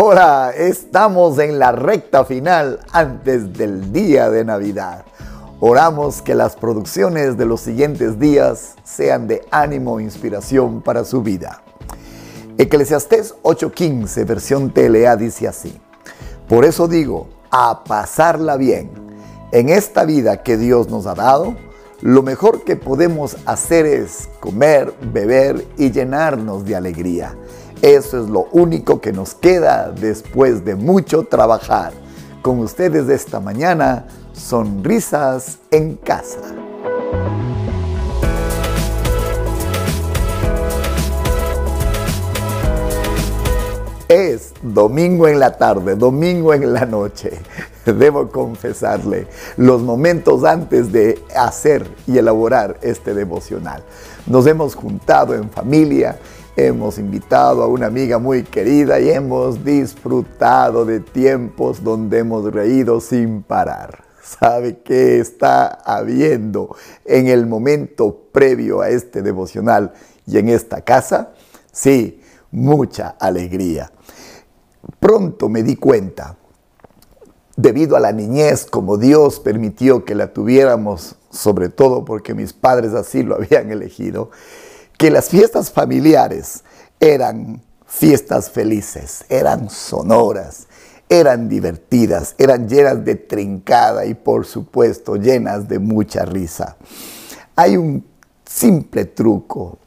Hola, 0.00 0.52
estamos 0.56 1.40
en 1.40 1.58
la 1.58 1.72
recta 1.72 2.24
final 2.24 2.78
antes 2.92 3.52
del 3.52 3.92
día 3.92 4.30
de 4.30 4.44
Navidad. 4.44 5.04
Oramos 5.58 6.22
que 6.22 6.36
las 6.36 6.54
producciones 6.54 7.36
de 7.36 7.44
los 7.44 7.62
siguientes 7.62 8.20
días 8.20 8.76
sean 8.84 9.26
de 9.26 9.44
ánimo 9.50 9.98
e 9.98 10.04
inspiración 10.04 10.82
para 10.82 11.04
su 11.04 11.22
vida. 11.22 11.64
Eclesiastés 12.58 13.34
8:15, 13.42 14.24
versión 14.24 14.70
TLA, 14.70 15.16
dice 15.16 15.48
así. 15.48 15.80
Por 16.48 16.64
eso 16.64 16.86
digo, 16.86 17.26
a 17.50 17.82
pasarla 17.82 18.56
bien. 18.56 18.92
En 19.50 19.68
esta 19.68 20.04
vida 20.04 20.44
que 20.44 20.56
Dios 20.56 20.88
nos 20.88 21.06
ha 21.08 21.16
dado, 21.16 21.56
lo 22.02 22.22
mejor 22.22 22.62
que 22.62 22.76
podemos 22.76 23.36
hacer 23.46 23.84
es 23.84 24.28
comer, 24.38 24.94
beber 25.12 25.66
y 25.76 25.90
llenarnos 25.90 26.64
de 26.64 26.76
alegría. 26.76 27.34
Eso 27.82 28.20
es 28.20 28.28
lo 28.28 28.48
único 28.50 29.00
que 29.00 29.12
nos 29.12 29.34
queda 29.34 29.92
después 29.92 30.64
de 30.64 30.74
mucho 30.74 31.22
trabajar. 31.22 31.92
Con 32.42 32.58
ustedes 32.58 33.08
esta 33.08 33.38
mañana, 33.38 34.06
sonrisas 34.32 35.58
en 35.70 35.94
casa. 35.94 36.40
Es 44.08 44.54
domingo 44.60 45.28
en 45.28 45.38
la 45.38 45.56
tarde, 45.56 45.94
domingo 45.94 46.54
en 46.54 46.72
la 46.72 46.84
noche. 46.84 47.38
Debo 47.86 48.28
confesarle 48.28 49.28
los 49.56 49.82
momentos 49.82 50.44
antes 50.44 50.90
de 50.90 51.22
hacer 51.36 51.86
y 52.08 52.18
elaborar 52.18 52.78
este 52.82 53.14
devocional. 53.14 53.84
Nos 54.26 54.46
hemos 54.46 54.74
juntado 54.74 55.34
en 55.34 55.48
familia, 55.48 56.18
hemos 56.66 56.98
invitado 56.98 57.62
a 57.62 57.68
una 57.68 57.86
amiga 57.86 58.18
muy 58.18 58.42
querida 58.42 58.98
y 58.98 59.10
hemos 59.10 59.64
disfrutado 59.64 60.84
de 60.84 60.98
tiempos 60.98 61.84
donde 61.84 62.18
hemos 62.18 62.52
reído 62.52 63.00
sin 63.00 63.44
parar. 63.44 64.02
¿Sabe 64.20 64.80
qué 64.80 65.20
está 65.20 65.68
habiendo 65.68 66.74
en 67.04 67.28
el 67.28 67.46
momento 67.46 68.24
previo 68.32 68.80
a 68.80 68.90
este 68.90 69.22
devocional 69.22 69.92
y 70.26 70.38
en 70.38 70.48
esta 70.48 70.80
casa? 70.80 71.32
Sí, 71.70 72.20
mucha 72.50 73.10
alegría. 73.20 73.92
Pronto 74.98 75.48
me 75.48 75.62
di 75.62 75.76
cuenta, 75.76 76.36
debido 77.56 77.96
a 77.96 78.00
la 78.00 78.10
niñez, 78.10 78.66
como 78.66 78.96
Dios 78.98 79.38
permitió 79.38 80.04
que 80.04 80.16
la 80.16 80.32
tuviéramos, 80.32 81.14
sobre 81.30 81.68
todo 81.68 82.04
porque 82.04 82.34
mis 82.34 82.52
padres 82.52 82.94
así 82.94 83.22
lo 83.22 83.36
habían 83.36 83.70
elegido, 83.70 84.30
que 84.98 85.10
las 85.10 85.28
fiestas 85.30 85.70
familiares 85.70 86.64
eran 87.00 87.62
fiestas 87.86 88.50
felices, 88.50 89.24
eran 89.28 89.70
sonoras, 89.70 90.66
eran 91.08 91.48
divertidas, 91.48 92.34
eran 92.36 92.68
llenas 92.68 93.04
de 93.04 93.14
trincada 93.14 94.04
y 94.04 94.14
por 94.14 94.44
supuesto 94.44 95.16
llenas 95.16 95.68
de 95.68 95.78
mucha 95.78 96.24
risa. 96.24 96.76
Hay 97.56 97.76
un 97.76 98.04
simple 98.44 99.04
truco 99.04 99.78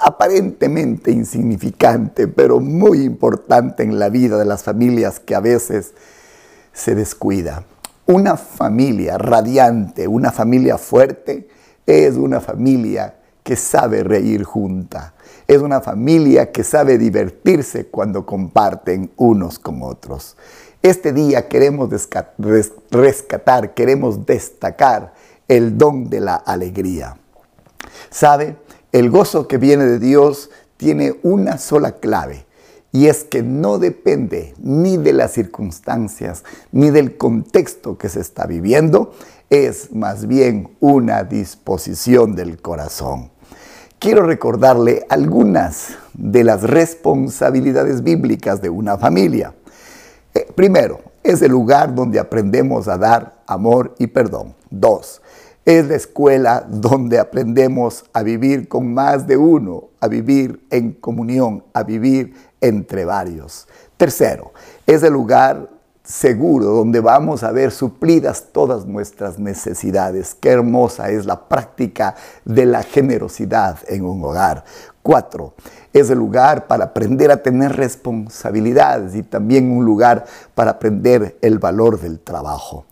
aparentemente 0.00 1.10
insignificante, 1.10 2.28
pero 2.28 2.60
muy 2.60 3.02
importante 3.02 3.82
en 3.82 3.98
la 3.98 4.10
vida 4.10 4.38
de 4.38 4.44
las 4.44 4.62
familias 4.62 5.18
que 5.20 5.34
a 5.34 5.40
veces 5.40 5.94
se 6.72 6.94
descuida. 6.94 7.64
Una 8.06 8.36
familia 8.36 9.18
radiante, 9.18 10.06
una 10.06 10.30
familia 10.30 10.78
fuerte, 10.78 11.48
es 11.86 12.14
una 12.14 12.40
familia 12.40 13.17
que 13.48 13.56
sabe 13.56 14.04
reír 14.04 14.44
junta. 14.44 15.14
Es 15.46 15.62
una 15.62 15.80
familia 15.80 16.52
que 16.52 16.62
sabe 16.62 16.98
divertirse 16.98 17.86
cuando 17.86 18.26
comparten 18.26 19.10
unos 19.16 19.58
con 19.58 19.82
otros. 19.82 20.36
Este 20.82 21.14
día 21.14 21.48
queremos 21.48 21.88
rescatar, 22.90 23.72
queremos 23.72 24.26
destacar 24.26 25.14
el 25.48 25.78
don 25.78 26.10
de 26.10 26.20
la 26.20 26.34
alegría. 26.34 27.16
¿Sabe? 28.10 28.58
El 28.92 29.08
gozo 29.08 29.48
que 29.48 29.56
viene 29.56 29.86
de 29.86 29.98
Dios 29.98 30.50
tiene 30.76 31.18
una 31.22 31.56
sola 31.56 31.92
clave 31.92 32.44
y 32.92 33.06
es 33.06 33.24
que 33.24 33.42
no 33.42 33.78
depende 33.78 34.52
ni 34.58 34.98
de 34.98 35.14
las 35.14 35.32
circunstancias 35.32 36.44
ni 36.70 36.90
del 36.90 37.16
contexto 37.16 37.96
que 37.96 38.10
se 38.10 38.20
está 38.20 38.44
viviendo, 38.44 39.14
es 39.48 39.90
más 39.94 40.26
bien 40.26 40.76
una 40.80 41.24
disposición 41.24 42.36
del 42.36 42.60
corazón. 42.60 43.30
Quiero 44.00 44.22
recordarle 44.22 45.04
algunas 45.08 45.98
de 46.14 46.44
las 46.44 46.62
responsabilidades 46.62 48.04
bíblicas 48.04 48.62
de 48.62 48.70
una 48.70 48.96
familia. 48.96 49.54
Eh, 50.34 50.46
primero, 50.54 51.00
es 51.24 51.42
el 51.42 51.50
lugar 51.50 51.96
donde 51.96 52.20
aprendemos 52.20 52.86
a 52.86 52.96
dar 52.96 53.42
amor 53.48 53.96
y 53.98 54.06
perdón. 54.06 54.54
Dos, 54.70 55.20
es 55.64 55.88
la 55.88 55.96
escuela 55.96 56.64
donde 56.68 57.18
aprendemos 57.18 58.04
a 58.12 58.22
vivir 58.22 58.68
con 58.68 58.94
más 58.94 59.26
de 59.26 59.36
uno, 59.36 59.88
a 59.98 60.06
vivir 60.06 60.64
en 60.70 60.92
comunión, 60.92 61.64
a 61.72 61.82
vivir 61.82 62.34
entre 62.60 63.04
varios. 63.04 63.66
Tercero, 63.96 64.52
es 64.86 65.02
el 65.02 65.12
lugar 65.12 65.70
seguro 66.08 66.68
donde 66.68 67.00
vamos 67.00 67.42
a 67.42 67.52
ver 67.52 67.70
suplidas 67.70 68.46
todas 68.50 68.86
nuestras 68.86 69.38
necesidades. 69.38 70.34
Qué 70.34 70.48
hermosa 70.48 71.10
es 71.10 71.26
la 71.26 71.48
práctica 71.48 72.14
de 72.46 72.64
la 72.64 72.82
generosidad 72.82 73.78
en 73.86 74.06
un 74.06 74.24
hogar. 74.24 74.64
Cuatro, 75.02 75.52
es 75.92 76.08
el 76.08 76.18
lugar 76.18 76.66
para 76.66 76.86
aprender 76.86 77.30
a 77.30 77.42
tener 77.42 77.76
responsabilidades 77.76 79.14
y 79.14 79.22
también 79.22 79.70
un 79.70 79.84
lugar 79.84 80.24
para 80.54 80.72
aprender 80.72 81.36
el 81.42 81.58
valor 81.58 82.00
del 82.00 82.20
trabajo. 82.20 82.86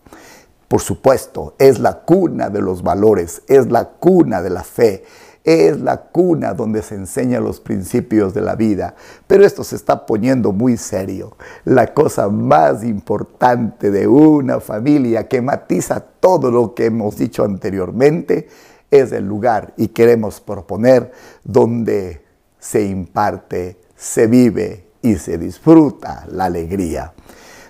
Por 0.68 0.82
supuesto, 0.82 1.54
es 1.58 1.78
la 1.78 2.00
cuna 2.00 2.50
de 2.50 2.60
los 2.60 2.82
valores, 2.82 3.42
es 3.48 3.70
la 3.70 3.86
cuna 3.86 4.42
de 4.42 4.50
la 4.50 4.62
fe, 4.62 5.04
es 5.46 5.80
la 5.80 5.96
cuna 5.98 6.54
donde 6.54 6.82
se 6.82 6.96
enseñan 6.96 7.44
los 7.44 7.60
principios 7.60 8.34
de 8.34 8.40
la 8.40 8.56
vida. 8.56 8.96
Pero 9.28 9.46
esto 9.46 9.62
se 9.62 9.76
está 9.76 10.04
poniendo 10.04 10.50
muy 10.50 10.76
serio. 10.76 11.36
La 11.64 11.94
cosa 11.94 12.28
más 12.28 12.82
importante 12.82 13.92
de 13.92 14.08
una 14.08 14.58
familia 14.58 15.28
que 15.28 15.40
matiza 15.40 16.00
todo 16.00 16.50
lo 16.50 16.74
que 16.74 16.86
hemos 16.86 17.16
dicho 17.16 17.44
anteriormente 17.44 18.48
es 18.90 19.12
el 19.12 19.24
lugar 19.24 19.72
y 19.76 19.88
queremos 19.88 20.40
proponer 20.40 21.12
donde 21.44 22.22
se 22.58 22.84
imparte, 22.84 23.78
se 23.94 24.26
vive 24.26 24.88
y 25.00 25.14
se 25.14 25.38
disfruta 25.38 26.26
la 26.28 26.46
alegría. 26.46 27.12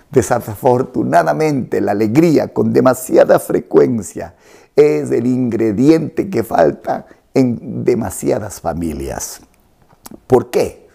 Desafortunadamente, 0.09 1.79
la 1.79 1.91
alegría 1.91 2.47
con 2.47 2.73
demasiada 2.73 3.37
frecuencia 3.37 4.33
es 4.75 5.11
el 5.11 5.27
ingrediente 5.27 6.29
que 6.29 6.43
falta 6.43 7.05
en 7.37 7.85
demasiadas 7.85 8.59
familias. 8.59 9.41
¿Por 10.25 10.49
qué? 10.49 10.89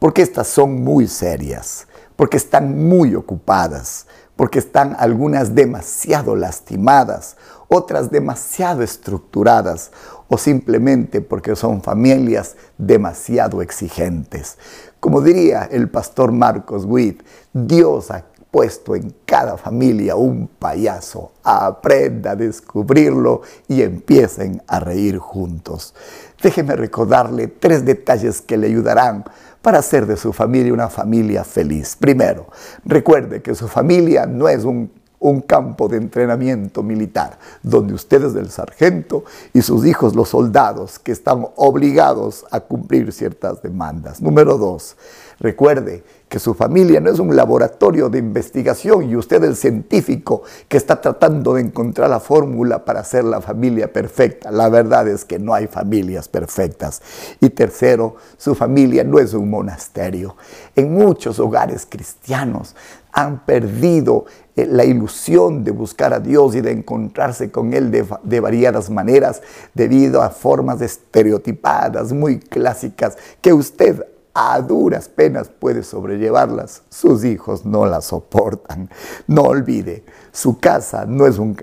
Porque 0.00 0.22
estas 0.22 0.48
son 0.48 0.82
muy 0.82 1.06
serias, 1.06 1.86
porque 2.16 2.36
están 2.36 2.88
muy 2.88 3.14
ocupadas, 3.14 4.08
porque 4.34 4.58
están 4.58 4.96
algunas 4.98 5.54
demasiado 5.54 6.34
lastimadas, 6.34 7.36
otras 7.68 8.10
demasiado 8.10 8.82
estructuradas 8.82 9.92
o 10.26 10.36
simplemente 10.36 11.20
porque 11.20 11.54
son 11.54 11.80
familias 11.80 12.56
demasiado 12.76 13.62
exigentes. 13.62 14.58
Como 14.98 15.20
diría 15.20 15.68
el 15.70 15.88
pastor 15.88 16.32
Marcos 16.32 16.84
Witt, 16.86 17.22
Dios 17.52 18.10
puesto 18.54 18.94
en 18.94 19.12
cada 19.26 19.56
familia 19.56 20.14
un 20.14 20.46
payaso. 20.46 21.32
Aprenda 21.42 22.30
a 22.30 22.36
descubrirlo 22.36 23.42
y 23.66 23.82
empiecen 23.82 24.62
a 24.68 24.78
reír 24.78 25.18
juntos. 25.18 25.92
Déjeme 26.40 26.76
recordarle 26.76 27.48
tres 27.48 27.84
detalles 27.84 28.40
que 28.40 28.56
le 28.56 28.68
ayudarán 28.68 29.24
para 29.60 29.80
hacer 29.80 30.06
de 30.06 30.16
su 30.16 30.32
familia 30.32 30.72
una 30.72 30.88
familia 30.88 31.42
feliz. 31.42 31.96
Primero, 31.98 32.46
recuerde 32.84 33.42
que 33.42 33.56
su 33.56 33.66
familia 33.66 34.24
no 34.24 34.48
es 34.48 34.62
un 34.62 34.88
un 35.24 35.40
campo 35.40 35.88
de 35.88 35.96
entrenamiento 35.96 36.82
militar, 36.82 37.38
donde 37.62 37.94
usted 37.94 38.22
es 38.24 38.34
el 38.34 38.50
sargento 38.50 39.24
y 39.54 39.62
sus 39.62 39.86
hijos 39.86 40.14
los 40.14 40.28
soldados 40.28 40.98
que 40.98 41.12
están 41.12 41.46
obligados 41.56 42.44
a 42.50 42.60
cumplir 42.60 43.10
ciertas 43.10 43.62
demandas. 43.62 44.20
Número 44.20 44.58
dos, 44.58 44.96
recuerde 45.44 46.02
que 46.26 46.38
su 46.38 46.54
familia 46.54 47.00
no 47.00 47.10
es 47.10 47.18
un 47.18 47.36
laboratorio 47.36 48.08
de 48.08 48.18
investigación 48.18 49.08
y 49.08 49.14
usted 49.14 49.44
el 49.44 49.54
científico 49.54 50.42
que 50.68 50.78
está 50.78 51.00
tratando 51.00 51.54
de 51.54 51.60
encontrar 51.60 52.08
la 52.08 52.18
fórmula 52.18 52.84
para 52.84 53.00
hacer 53.00 53.24
la 53.24 53.42
familia 53.42 53.92
perfecta. 53.92 54.50
La 54.50 54.70
verdad 54.70 55.06
es 55.06 55.26
que 55.26 55.38
no 55.38 55.52
hay 55.52 55.66
familias 55.66 56.28
perfectas. 56.28 57.02
Y 57.40 57.50
tercero, 57.50 58.16
su 58.38 58.54
familia 58.54 59.04
no 59.04 59.18
es 59.18 59.34
un 59.34 59.50
monasterio. 59.50 60.34
En 60.74 60.94
muchos 60.94 61.38
hogares 61.38 61.86
cristianos 61.86 62.74
han 63.12 63.44
perdido 63.44 64.24
eh, 64.56 64.66
la 64.66 64.86
ilusión 64.86 65.62
de 65.62 65.72
buscar 65.72 66.14
a 66.14 66.20
Dios 66.20 66.54
y 66.56 66.62
de 66.62 66.72
encontrarse 66.72 67.50
con 67.50 67.74
Él 67.74 67.90
de, 67.90 68.06
de, 68.22 68.40
variadas 68.40 68.88
maneras 68.88 69.42
debido 69.74 70.22
a 70.22 70.30
formas 70.30 70.80
estereotipadas 70.80 72.12
muy 72.12 72.38
clásicas 72.38 73.18
que 73.42 73.52
usted 73.52 74.04
a 74.34 74.60
duras 74.60 75.08
penas 75.08 75.48
puede 75.48 75.84
sobrellevarlas, 75.84 76.82
sus 76.88 77.24
hijos 77.24 77.64
no 77.64 77.86
las 77.86 78.06
soportan. 78.06 78.90
No 79.28 79.42
olvide, 79.42 80.04
su 80.32 80.58
casa 80.58 81.06
no 81.06 81.26
es 81.26 81.38
un 81.38 81.56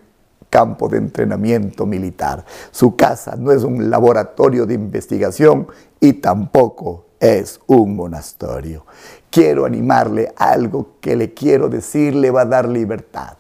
campo 0.50 0.88
de 0.88 0.98
entrenamiento 0.98 1.86
militar, 1.86 2.46
su 2.72 2.96
casa 2.96 3.36
no 3.38 3.52
es 3.52 3.64
un 3.64 3.90
laboratorio 3.90 4.66
de 4.66 4.74
investigación 4.74 5.68
y 6.00 6.14
tampoco 6.14 7.06
es 7.20 7.60
un 7.68 7.96
monasterio. 7.96 8.86
Quiero 9.30 9.66
animarle 9.66 10.34
algo 10.38 10.96
que 11.02 11.16
le 11.16 11.34
quiero 11.34 11.68
decir, 11.68 12.16
le 12.16 12.32
va 12.32 12.42
a 12.42 12.46
dar 12.46 12.68
libertad. 12.68 13.38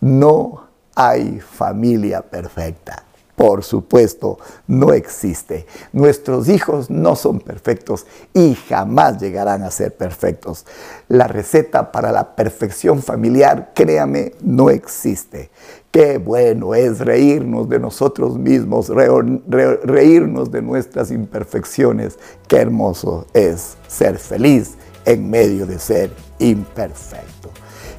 No 0.00 0.68
hay 0.94 1.40
familia 1.40 2.22
perfecta 2.22 3.04
por 3.40 3.64
supuesto, 3.64 4.38
no 4.66 4.92
existe. 4.92 5.64
Nuestros 5.94 6.50
hijos 6.50 6.90
no 6.90 7.16
son 7.16 7.40
perfectos 7.40 8.04
y 8.34 8.54
jamás 8.54 9.18
llegarán 9.18 9.62
a 9.62 9.70
ser 9.70 9.96
perfectos. 9.96 10.66
La 11.08 11.26
receta 11.26 11.90
para 11.90 12.12
la 12.12 12.36
perfección 12.36 13.00
familiar, 13.00 13.72
créame, 13.74 14.34
no 14.42 14.68
existe. 14.68 15.48
Qué 15.90 16.18
bueno 16.18 16.74
es 16.74 16.98
reírnos 16.98 17.66
de 17.70 17.78
nosotros 17.78 18.36
mismos, 18.36 18.90
reírnos 18.90 20.50
de 20.50 20.60
nuestras 20.60 21.10
imperfecciones. 21.10 22.18
Qué 22.46 22.58
hermoso 22.58 23.26
es 23.32 23.78
ser 23.88 24.18
feliz 24.18 24.74
en 25.06 25.30
medio 25.30 25.64
de 25.64 25.78
ser 25.78 26.10
imperfecto. 26.40 27.48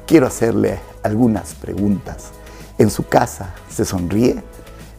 Quiero 0.06 0.28
hacerle 0.28 0.78
algunas 1.02 1.52
preguntas. 1.54 2.26
¿En 2.78 2.90
su 2.90 3.08
casa 3.08 3.56
se 3.68 3.84
sonríe? 3.84 4.40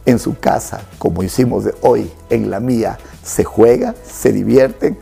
En 0.06 0.18
su 0.18 0.38
casa, 0.38 0.82
como 0.98 1.22
hicimos 1.22 1.64
hoy 1.80 2.10
en 2.30 2.50
la 2.50 2.60
mía, 2.60 2.98
se 3.22 3.44
juega, 3.44 3.94
se 4.04 4.32
divierten, 4.32 4.98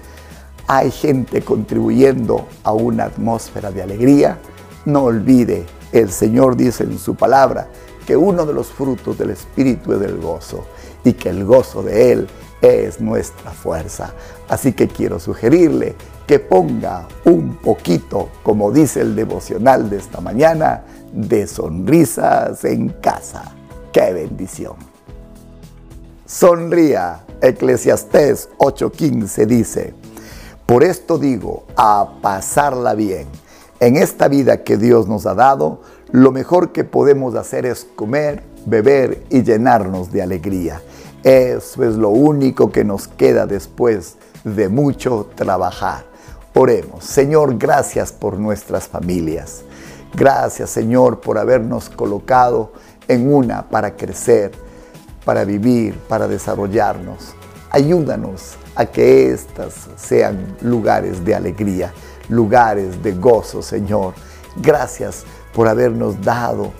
hay 0.67 0.91
gente 0.91 1.43
contribuyendo 1.43 2.47
a 2.63 2.73
una 2.73 3.05
atmósfera 3.05 3.71
de 3.71 3.83
alegría. 3.83 4.39
No 4.85 5.05
olvide, 5.05 5.67
el 5.93 6.11
Señor 6.11 6.57
dice 6.57 6.85
en 6.85 6.99
su 6.99 7.15
palabra 7.15 7.69
que 8.07 8.17
uno 8.17 8.47
de 8.47 8.55
los 8.55 8.69
frutos 8.69 9.19
del 9.19 9.31
Espíritu 9.31 9.93
es 9.93 10.03
el 10.03 10.19
gozo 10.19 10.65
y 11.05 11.13
que 11.15 11.31
el 11.31 11.45
gozo 11.45 11.83
de 11.83 12.13
Él 12.13 12.29
es 12.61 13.01
nuestra 13.01 13.51
fuerza. 13.51 14.15
Así 14.49 14.73
que 14.73 14.89
quiero 14.89 15.19
sugerirle 15.19 15.97
que 16.27 16.39
ponga 16.39 17.09
un 17.25 17.57
poquito, 17.57 18.29
como 18.43 18.71
dice 18.71 19.01
el 19.01 19.17
devocional 19.17 19.91
de 19.91 19.99
esta 19.99 20.21
mañana, 20.21 20.85
de 21.13 21.47
sonrisas 21.47 22.65
en 22.65 22.89
casa. 22.89 23.53
¡Qué 23.93 24.13
bendición! 24.13 24.92
Sonría. 26.33 27.27
Eclesiastés 27.43 28.49
8:15 28.57 29.45
dice, 29.45 29.93
por 30.65 30.83
esto 30.83 31.19
digo, 31.19 31.65
a 31.77 32.15
pasarla 32.23 32.95
bien. 32.95 33.27
En 33.81 33.97
esta 33.97 34.29
vida 34.29 34.65
que 34.65 34.79
Dios 34.79 35.09
nos 35.09 35.27
ha 35.27 35.35
dado, 35.35 35.83
lo 36.11 36.33
mejor 36.33 36.73
que 36.73 36.85
podemos 36.85 37.35
hacer 37.35 37.67
es 37.67 37.87
comer, 37.97 38.43
beber 38.65 39.25
y 39.29 39.43
llenarnos 39.43 40.11
de 40.11 40.23
alegría. 40.23 40.81
Eso 41.23 41.85
es 41.85 41.97
lo 41.97 42.09
único 42.09 42.73
que 42.73 42.83
nos 42.83 43.09
queda 43.09 43.45
después 43.45 44.17
de 44.43 44.71
mucho 44.71 45.29
trabajar. 45.35 46.07
Oremos, 46.55 47.05
Señor, 47.05 47.59
gracias 47.59 48.11
por 48.11 48.39
nuestras 48.39 48.89
familias. 48.89 49.65
Gracias, 50.15 50.71
Señor, 50.71 51.21
por 51.21 51.37
habernos 51.37 51.91
colocado 51.91 52.73
en 53.07 53.31
una 53.31 53.69
para 53.69 53.97
crecer 53.97 54.72
para 55.25 55.45
vivir, 55.45 55.99
para 56.09 56.29
desarrollarnos. 56.29 57.35
Ayúdanos 57.71 58.57
a 58.75 58.87
que 58.87 59.31
estas 59.31 59.89
sean 59.97 60.57
lugares 60.61 61.25
de 61.25 61.35
alegría, 61.35 61.93
lugares 62.29 63.03
de 63.03 63.13
gozo, 63.13 63.63
Señor. 63.63 64.15
Gracias 64.57 65.25
por 65.55 65.69
habernos 65.69 66.21
dado 66.21 66.73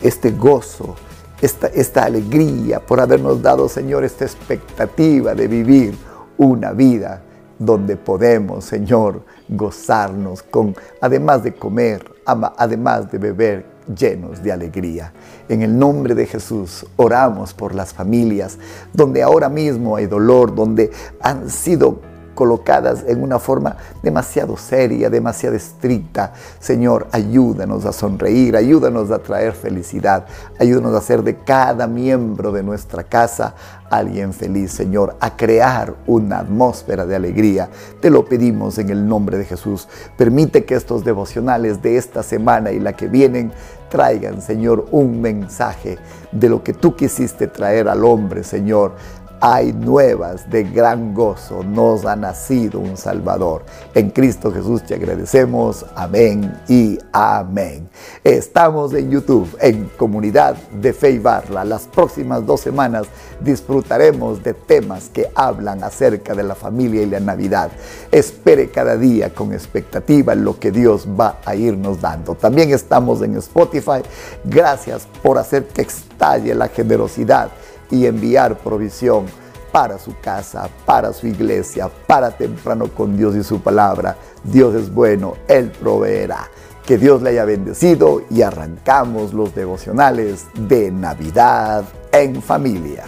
este 0.00 0.30
gozo, 0.30 0.96
esta, 1.40 1.68
esta 1.68 2.04
alegría, 2.04 2.80
por 2.80 3.00
habernos 3.00 3.42
dado, 3.42 3.68
Señor, 3.68 4.04
esta 4.04 4.24
expectativa 4.24 5.34
de 5.34 5.48
vivir 5.48 5.96
una 6.38 6.72
vida 6.72 7.22
donde 7.58 7.96
podemos, 7.96 8.64
Señor, 8.64 9.22
gozarnos 9.48 10.42
con, 10.42 10.76
además 11.00 11.42
de 11.42 11.54
comer, 11.54 12.04
además 12.24 13.10
de 13.10 13.18
beber, 13.18 13.75
llenos 13.94 14.42
de 14.42 14.52
alegría. 14.52 15.12
En 15.48 15.62
el 15.62 15.78
nombre 15.78 16.14
de 16.14 16.26
Jesús 16.26 16.86
oramos 16.96 17.54
por 17.54 17.74
las 17.74 17.92
familias 17.92 18.58
donde 18.92 19.22
ahora 19.22 19.48
mismo 19.48 19.96
hay 19.96 20.06
dolor, 20.06 20.54
donde 20.54 20.90
han 21.20 21.50
sido 21.50 22.00
colocadas 22.36 23.02
en 23.08 23.20
una 23.20 23.40
forma 23.40 23.76
demasiado 24.04 24.56
seria, 24.56 25.10
demasiado 25.10 25.56
estricta. 25.56 26.34
Señor, 26.60 27.08
ayúdanos 27.10 27.84
a 27.84 27.92
sonreír, 27.92 28.56
ayúdanos 28.56 29.10
a 29.10 29.18
traer 29.18 29.54
felicidad, 29.54 30.26
ayúdanos 30.60 30.94
a 30.94 30.98
hacer 30.98 31.24
de 31.24 31.38
cada 31.38 31.88
miembro 31.88 32.52
de 32.52 32.62
nuestra 32.62 33.02
casa 33.02 33.56
alguien 33.90 34.32
feliz, 34.32 34.72
Señor, 34.72 35.16
a 35.20 35.36
crear 35.36 35.94
una 36.06 36.38
atmósfera 36.40 37.06
de 37.06 37.16
alegría. 37.16 37.68
Te 38.00 38.10
lo 38.10 38.24
pedimos 38.24 38.78
en 38.78 38.90
el 38.90 39.06
nombre 39.06 39.38
de 39.38 39.44
Jesús. 39.44 39.88
Permite 40.16 40.64
que 40.64 40.74
estos 40.74 41.04
devocionales 41.04 41.82
de 41.82 41.96
esta 41.96 42.22
semana 42.22 42.72
y 42.72 42.80
la 42.80 42.94
que 42.94 43.08
vienen 43.08 43.52
traigan, 43.88 44.42
Señor, 44.42 44.86
un 44.90 45.20
mensaje 45.20 45.98
de 46.32 46.48
lo 46.48 46.62
que 46.62 46.72
tú 46.72 46.96
quisiste 46.96 47.46
traer 47.46 47.88
al 47.88 48.04
hombre, 48.04 48.42
Señor 48.42 48.94
hay 49.40 49.72
nuevas 49.72 50.48
de 50.50 50.64
gran 50.64 51.14
gozo. 51.14 51.62
Nos 51.62 52.04
ha 52.04 52.16
nacido 52.16 52.80
un 52.80 52.96
Salvador. 52.96 53.64
En 53.94 54.10
Cristo 54.10 54.52
Jesús 54.52 54.82
te 54.84 54.94
agradecemos. 54.94 55.84
Amén 55.94 56.60
y 56.68 56.98
amén. 57.12 57.88
Estamos 58.24 58.92
en 58.94 59.10
YouTube, 59.10 59.48
en 59.60 59.90
Comunidad 59.96 60.56
de 60.72 60.92
Fe 60.92 61.12
y 61.12 61.18
Barla. 61.18 61.64
Las 61.64 61.86
próximas 61.86 62.44
dos 62.46 62.60
semanas 62.60 63.06
disfrutaremos 63.40 64.42
de 64.42 64.54
temas 64.54 65.08
que 65.08 65.30
hablan 65.34 65.84
acerca 65.84 66.34
de 66.34 66.42
la 66.42 66.54
familia 66.54 67.02
y 67.02 67.06
la 67.06 67.20
Navidad. 67.20 67.70
Espere 68.10 68.70
cada 68.70 68.96
día 68.96 69.34
con 69.34 69.52
expectativa 69.52 70.34
lo 70.34 70.58
que 70.58 70.70
Dios 70.70 71.06
va 71.08 71.38
a 71.44 71.54
irnos 71.54 72.00
dando. 72.00 72.34
También 72.34 72.72
estamos 72.72 73.22
en 73.22 73.36
Spotify. 73.36 74.02
Gracias 74.44 75.06
por 75.22 75.38
hacer 75.38 75.68
que 75.68 75.82
estalle 75.82 76.54
la 76.54 76.68
generosidad 76.68 77.50
y 77.90 78.06
enviar 78.06 78.58
provisión 78.58 79.26
para 79.72 79.98
su 79.98 80.18
casa, 80.20 80.68
para 80.84 81.12
su 81.12 81.26
iglesia, 81.26 81.90
para 82.06 82.30
temprano 82.30 82.88
con 82.88 83.16
Dios 83.16 83.36
y 83.36 83.42
su 83.42 83.60
palabra. 83.60 84.16
Dios 84.42 84.74
es 84.74 84.92
bueno, 84.92 85.34
Él 85.48 85.70
proveerá. 85.70 86.48
Que 86.86 86.98
Dios 86.98 87.20
le 87.20 87.30
haya 87.30 87.44
bendecido 87.44 88.22
y 88.30 88.42
arrancamos 88.42 89.34
los 89.34 89.54
devocionales 89.54 90.46
de 90.54 90.92
Navidad 90.92 91.84
en 92.12 92.40
familia. 92.40 93.04